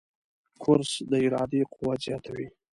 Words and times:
کورس 0.63 0.91
د 1.11 1.13
ارادې 1.25 1.61
قوت 1.73 1.99
زیاتوي. 2.07 2.47